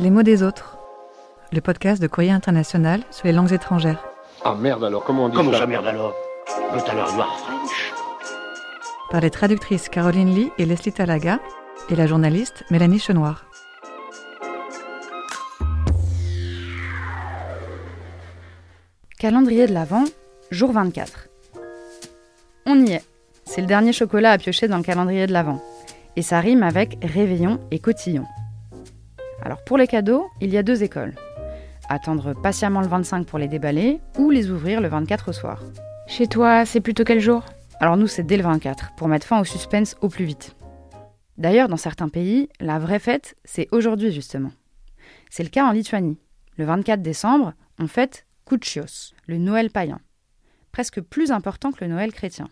Les 0.00 0.10
mots 0.10 0.22
des 0.22 0.44
autres, 0.44 0.78
le 1.52 1.60
podcast 1.60 2.00
de 2.00 2.06
Courrier 2.06 2.30
International 2.30 3.02
sur 3.10 3.26
les 3.26 3.32
langues 3.32 3.52
étrangères. 3.52 4.04
Ah 4.44 4.54
merde 4.54 4.84
alors, 4.84 5.02
comment 5.02 5.24
on 5.24 5.28
dit 5.28 5.36
Comment 5.36 5.50
ça 5.50 5.58
ça 5.58 5.66
merde 5.66 5.86
alors 5.86 6.14
alors 6.70 7.38
French 7.40 7.92
Par 9.10 9.20
les 9.20 9.30
traductrices 9.30 9.88
Caroline 9.88 10.32
Lee 10.32 10.52
et 10.56 10.66
Leslie 10.66 10.92
Talaga 10.92 11.40
et 11.90 11.96
la 11.96 12.06
journaliste 12.06 12.62
Mélanie 12.70 13.00
Chenoir. 13.00 13.46
Calendrier 19.18 19.66
de 19.66 19.74
l'Avent, 19.74 20.04
jour 20.52 20.70
24. 20.70 21.28
On 22.66 22.78
y 22.84 22.92
est. 22.92 23.04
C'est 23.44 23.62
le 23.62 23.66
dernier 23.66 23.92
chocolat 23.92 24.30
à 24.30 24.38
piocher 24.38 24.68
dans 24.68 24.76
le 24.76 24.84
calendrier 24.84 25.26
de 25.26 25.32
l'Avent. 25.32 25.60
Et 26.14 26.22
ça 26.22 26.38
rime 26.38 26.62
avec 26.62 26.98
réveillon 27.02 27.58
et 27.72 27.80
cotillon. 27.80 28.26
Alors 29.42 29.62
pour 29.64 29.78
les 29.78 29.86
cadeaux, 29.86 30.26
il 30.40 30.50
y 30.50 30.58
a 30.58 30.62
deux 30.62 30.82
écoles. 30.82 31.14
Attendre 31.88 32.34
patiemment 32.34 32.80
le 32.80 32.88
25 32.88 33.26
pour 33.26 33.38
les 33.38 33.48
déballer 33.48 34.00
ou 34.18 34.30
les 34.30 34.50
ouvrir 34.50 34.80
le 34.80 34.88
24 34.88 35.30
au 35.30 35.32
soir. 35.32 35.62
Chez 36.06 36.26
toi, 36.26 36.64
c'est 36.64 36.80
plutôt 36.80 37.04
quel 37.04 37.20
jour? 37.20 37.44
Alors 37.80 37.96
nous, 37.96 38.08
c'est 38.08 38.24
dès 38.24 38.36
le 38.36 38.42
24, 38.42 38.94
pour 38.96 39.08
mettre 39.08 39.26
fin 39.26 39.40
au 39.40 39.44
suspense 39.44 39.96
au 40.00 40.08
plus 40.08 40.24
vite. 40.24 40.56
D'ailleurs, 41.36 41.68
dans 41.68 41.76
certains 41.76 42.08
pays, 42.08 42.48
la 42.60 42.78
vraie 42.78 42.98
fête, 42.98 43.36
c'est 43.44 43.68
aujourd'hui 43.70 44.10
justement. 44.10 44.50
C'est 45.30 45.44
le 45.44 45.48
cas 45.48 45.64
en 45.64 45.72
Lituanie. 45.72 46.18
Le 46.56 46.64
24 46.64 47.00
décembre, 47.00 47.54
on 47.78 47.86
fête 47.86 48.26
Kūčios, 48.46 49.12
le 49.26 49.38
Noël 49.38 49.70
païen. 49.70 50.00
Presque 50.72 51.00
plus 51.00 51.30
important 51.30 51.70
que 51.70 51.84
le 51.84 51.90
Noël 51.90 52.12
chrétien. 52.12 52.48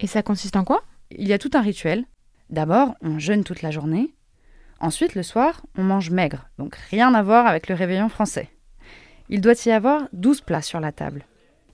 Et 0.00 0.06
ça 0.06 0.22
consiste 0.22 0.56
en 0.56 0.64
quoi? 0.64 0.82
Il 1.10 1.28
y 1.28 1.32
a 1.32 1.38
tout 1.38 1.50
un 1.54 1.60
rituel. 1.60 2.04
D'abord, 2.48 2.94
on 3.02 3.18
jeûne 3.18 3.44
toute 3.44 3.62
la 3.62 3.70
journée. 3.70 4.14
Ensuite, 4.80 5.14
le 5.14 5.22
soir, 5.22 5.62
on 5.76 5.82
mange 5.82 6.10
maigre, 6.10 6.48
donc 6.58 6.74
rien 6.90 7.12
à 7.14 7.22
voir 7.22 7.46
avec 7.46 7.68
le 7.68 7.74
réveillon 7.74 8.08
français. 8.08 8.48
Il 9.28 9.40
doit 9.40 9.54
y 9.66 9.70
avoir 9.70 10.08
12 10.12 10.40
plats 10.40 10.62
sur 10.62 10.80
la 10.80 10.90
table. 10.90 11.24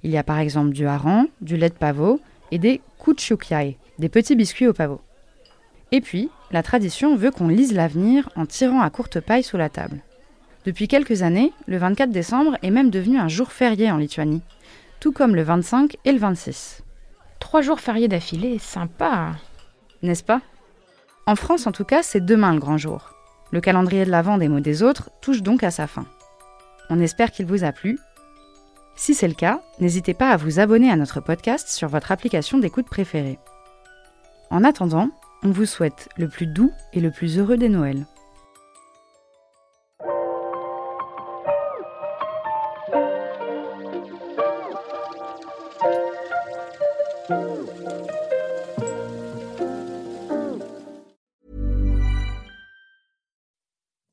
Il 0.02 0.10
y 0.10 0.18
a 0.18 0.22
par 0.22 0.38
exemple 0.38 0.70
du 0.70 0.86
hareng, 0.86 1.26
du 1.40 1.56
lait 1.56 1.70
de 1.70 1.74
pavot 1.74 2.20
et 2.50 2.58
des 2.58 2.80
kuchukiai, 3.02 3.78
des 3.98 4.08
petits 4.08 4.36
biscuits 4.36 4.66
au 4.66 4.72
pavot. 4.72 5.00
Et 5.92 6.00
puis, 6.00 6.30
la 6.50 6.62
tradition 6.62 7.16
veut 7.16 7.30
qu'on 7.30 7.48
lise 7.48 7.72
l'avenir 7.72 8.28
en 8.34 8.44
tirant 8.44 8.80
à 8.80 8.90
courte 8.90 9.20
paille 9.20 9.42
sous 9.44 9.56
la 9.56 9.68
table. 9.68 10.00
Depuis 10.64 10.88
quelques 10.88 11.22
années, 11.22 11.52
le 11.66 11.78
24 11.78 12.10
décembre 12.10 12.58
est 12.62 12.70
même 12.70 12.90
devenu 12.90 13.18
un 13.18 13.28
jour 13.28 13.52
férié 13.52 13.90
en 13.90 13.98
Lituanie, 13.98 14.42
tout 14.98 15.12
comme 15.12 15.36
le 15.36 15.42
25 15.42 15.96
et 16.04 16.12
le 16.12 16.18
26. 16.18 16.82
Trois 17.38 17.62
jours 17.62 17.78
fériés 17.78 18.08
d'affilée, 18.08 18.58
sympa. 18.58 19.36
N'est-ce 20.02 20.24
pas? 20.24 20.40
En 21.28 21.34
France, 21.34 21.66
en 21.66 21.72
tout 21.72 21.84
cas, 21.84 22.04
c'est 22.04 22.24
demain 22.24 22.54
le 22.54 22.60
grand 22.60 22.78
jour. 22.78 23.10
Le 23.50 23.60
calendrier 23.60 24.04
de 24.04 24.10
l'Avent 24.10 24.38
des 24.38 24.48
mots 24.48 24.60
des 24.60 24.84
autres 24.84 25.10
touche 25.20 25.42
donc 25.42 25.64
à 25.64 25.72
sa 25.72 25.88
fin. 25.88 26.06
On 26.88 27.00
espère 27.00 27.32
qu'il 27.32 27.46
vous 27.46 27.64
a 27.64 27.72
plu. 27.72 27.98
Si 28.94 29.12
c'est 29.12 29.26
le 29.26 29.34
cas, 29.34 29.60
n'hésitez 29.80 30.14
pas 30.14 30.30
à 30.30 30.36
vous 30.36 30.60
abonner 30.60 30.88
à 30.88 30.94
notre 30.94 31.20
podcast 31.20 31.68
sur 31.68 31.88
votre 31.88 32.12
application 32.12 32.58
d'écoute 32.58 32.86
préférée. 32.86 33.40
En 34.50 34.62
attendant, 34.62 35.10
on 35.42 35.50
vous 35.50 35.66
souhaite 35.66 36.08
le 36.16 36.28
plus 36.28 36.46
doux 36.46 36.70
et 36.92 37.00
le 37.00 37.10
plus 37.10 37.38
heureux 37.38 37.56
des 37.56 37.68
Noëls. 37.68 38.06